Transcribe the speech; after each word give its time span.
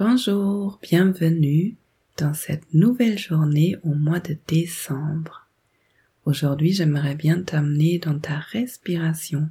Bonjour, 0.00 0.78
bienvenue 0.80 1.74
dans 2.18 2.32
cette 2.32 2.72
nouvelle 2.72 3.18
journée 3.18 3.78
au 3.82 3.94
mois 3.94 4.20
de 4.20 4.36
décembre. 4.46 5.48
Aujourd'hui, 6.24 6.72
j'aimerais 6.72 7.16
bien 7.16 7.42
t'amener 7.42 7.98
dans 7.98 8.16
ta 8.16 8.36
respiration. 8.36 9.48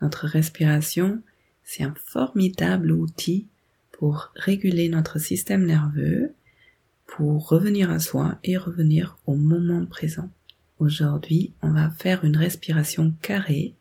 Notre 0.00 0.28
respiration, 0.28 1.20
c'est 1.64 1.82
un 1.82 1.94
formidable 1.96 2.92
outil 2.92 3.48
pour 3.90 4.30
réguler 4.36 4.88
notre 4.88 5.18
système 5.18 5.66
nerveux, 5.66 6.32
pour 7.08 7.48
revenir 7.48 7.90
à 7.90 7.98
soi 7.98 8.38
et 8.44 8.56
revenir 8.56 9.18
au 9.26 9.34
moment 9.34 9.86
présent. 9.86 10.30
Aujourd'hui, 10.78 11.52
on 11.62 11.72
va 11.72 11.90
faire 11.90 12.24
une 12.24 12.36
respiration 12.36 13.12
carrée. 13.22 13.74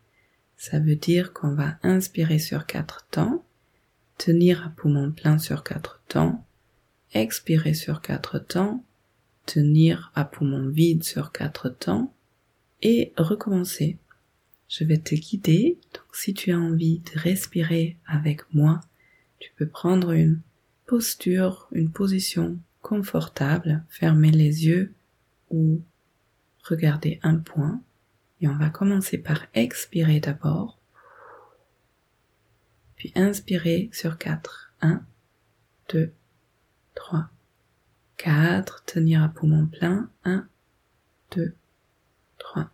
Ça 0.58 0.80
veut 0.80 0.96
dire 0.96 1.34
qu'on 1.34 1.54
va 1.54 1.78
inspirer 1.84 2.40
sur 2.40 2.66
quatre 2.66 3.06
temps, 3.12 3.44
tenir 4.18 4.66
à 4.66 4.70
poumon 4.70 5.12
plein 5.12 5.38
sur 5.38 5.64
quatre 5.64 6.02
temps, 6.08 6.46
expirer 7.14 7.74
sur 7.74 8.02
quatre 8.02 8.40
temps, 8.40 8.84
tenir 9.46 10.12
à 10.16 10.26
poumon 10.26 10.70
vide 10.70 11.04
sur 11.04 11.32
quatre 11.32 11.70
temps 11.70 12.14
et 12.82 13.14
recommencer. 13.18 13.98
Je 14.70 14.84
vais 14.84 14.98
te 14.98 15.16
guider, 15.16 15.78
donc 15.94 16.14
si 16.14 16.34
tu 16.34 16.52
as 16.52 16.60
envie 16.60 17.00
de 17.00 17.20
respirer 17.20 17.98
avec 18.06 18.42
moi, 18.54 18.82
tu 19.40 19.52
peux 19.56 19.68
prendre 19.68 20.12
une 20.12 20.42
posture, 20.86 21.68
une 21.72 21.92
position 21.92 22.58
confortable, 22.82 23.84
fermer 23.90 24.32
les 24.32 24.66
yeux 24.66 24.94
ou 25.50 25.82
regarder 26.64 27.20
un 27.24 27.36
point. 27.36 27.82
Et 28.42 28.48
on 28.48 28.58
va 28.58 28.70
commencer 28.70 29.18
par 29.18 29.46
expirer 29.54 30.20
d'abord 30.20 30.78
puis 32.98 33.14
inspirez 33.16 33.90
sur 33.94 34.18
4. 34.18 34.74
1, 34.82 35.06
2, 35.90 36.14
3, 36.96 37.30
4. 38.18 38.84
Tenir 38.86 39.24
à 39.24 39.30
poumon 39.30 39.68
plein. 39.68 40.10
1, 40.26 40.48
2, 41.32 41.56
3, 42.40 42.70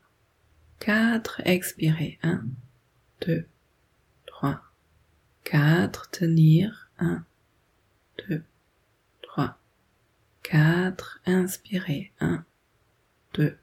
4. 0.79 1.41
Expirez. 1.45 2.17
1, 2.23 2.45
2, 3.21 3.45
3, 4.25 4.61
4. 5.43 6.09
Tenir. 6.09 6.89
1, 6.99 7.25
2, 8.29 8.43
3, 9.21 9.57
4. 10.41 11.19
Inspirez. 11.25 12.11
1, 12.21 12.45
2, 13.33 13.57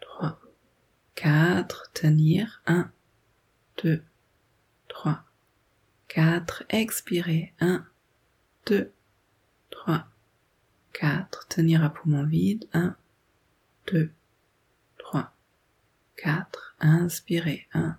3, 0.00 0.38
4. 1.14 1.90
Tenir. 1.94 2.62
1, 2.66 2.90
2, 3.82 4.02
3, 4.88 5.24
4, 6.08 6.64
expirez, 6.70 7.52
1, 7.60 7.86
2, 8.66 8.90
3, 9.70 10.08
4, 10.94 11.48
tenir 11.48 11.84
à 11.84 11.90
poumon 11.90 12.24
vide, 12.24 12.66
1, 12.72 12.96
2, 13.86 14.10
3, 14.98 15.32
4, 16.16 16.76
inspirez, 16.80 17.66
1, 17.74 17.96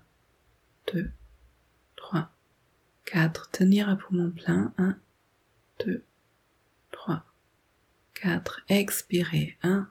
2, 0.92 1.12
3, 1.96 2.32
4, 3.06 3.52
tenir 3.52 3.90
à 3.90 3.96
poumon 3.96 4.32
plein, 4.32 4.74
1, 4.78 4.98
2, 5.86 6.04
3, 6.92 7.24
4, 8.16 8.62
expirez, 8.70 9.56
1, 9.62 9.88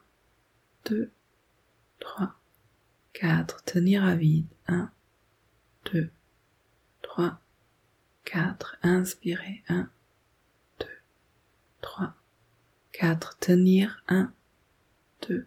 2, 0.86 1.10
3, 2.00 2.34
4, 3.12 3.64
tenir 3.64 4.05
à 4.05 4.16
vide, 4.16 4.53
1, 4.66 4.91
2, 5.92 6.10
3, 7.03 7.41
4, 8.29 8.77
inspirez, 8.83 9.62
1, 9.69 9.89
2, 10.81 10.87
3, 11.81 12.15
4, 12.93 13.39
tenir, 13.39 14.03
1, 14.06 14.31
2, 15.27 15.47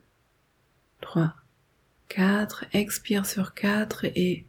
3, 0.99 1.35
4, 2.07 2.65
expire 2.73 3.27
sur 3.27 3.53
4 3.53 4.05
et 4.15 4.47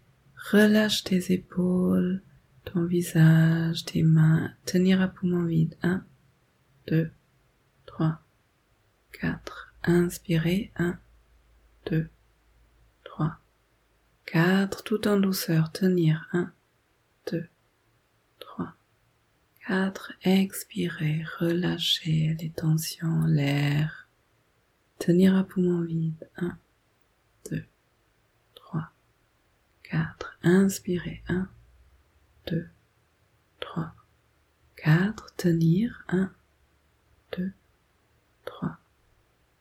relâche 0.50 1.04
tes 1.04 1.30
épaules, 1.34 2.22
ton 2.64 2.86
visage, 2.86 3.84
tes 3.84 4.02
mains, 4.02 4.50
tenir 4.64 5.02
à 5.02 5.08
poumon 5.08 5.44
vide, 5.44 5.76
1, 5.82 6.02
2, 6.86 7.10
3, 7.84 8.18
4, 9.12 9.74
inspirez, 9.82 10.72
1, 10.76 10.98
2, 11.84 12.08
3, 13.04 13.36
4, 14.24 14.84
tout 14.84 15.06
en 15.06 15.20
douceur, 15.20 15.70
tenir, 15.70 16.26
1, 16.32 16.50
2, 17.30 17.46
4. 19.72 20.12
Expirez, 20.24 21.24
relâchez 21.40 22.36
les 22.38 22.50
tensions, 22.50 23.24
l'air. 23.24 24.06
Tenir 24.98 25.34
à 25.34 25.44
poumon 25.44 25.80
vide. 25.80 26.28
1, 26.36 26.58
2, 27.50 27.64
3, 28.54 28.90
4. 29.84 30.38
Inspirez. 30.42 31.22
1, 31.26 31.48
2, 32.48 32.68
3, 33.60 33.94
4. 34.76 35.34
Tenir. 35.36 36.04
1, 36.08 36.30
2, 37.38 37.50
3, 38.44 38.76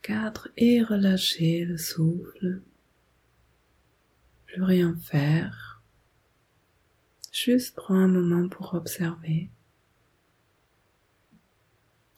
4. 0.02 0.50
Et 0.58 0.84
relâchez 0.84 1.64
le 1.64 1.78
souffle. 1.78 2.62
Plus 4.46 4.62
rien 4.62 4.94
faire. 4.94 5.82
Juste 7.32 7.78
prends 7.78 7.96
un 7.96 8.10
moment 8.10 8.50
pour 8.50 8.74
observer 8.74 9.50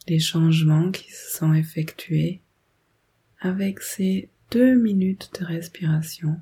les 0.07 0.19
changements 0.19 0.91
qui 0.91 1.11
se 1.11 1.37
sont 1.37 1.53
effectués 1.53 2.41
avec 3.39 3.81
ces 3.81 4.29
deux 4.51 4.75
minutes 4.75 5.31
de 5.39 5.45
respiration. 5.45 6.39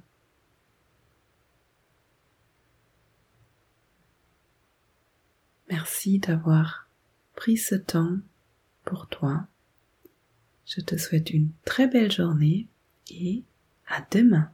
Merci 5.70 6.20
d'avoir 6.20 6.90
pris 7.36 7.58
ce 7.58 7.76
temps 7.76 8.18
pour 8.84 9.08
toi. 9.08 9.48
Je 10.66 10.82
te 10.82 10.98
souhaite 10.98 11.30
une 11.30 11.52
très 11.66 11.88
belle 11.88 12.12
journée 12.12 12.68
et 13.10 13.44
à 13.88 14.06
demain. 14.12 14.52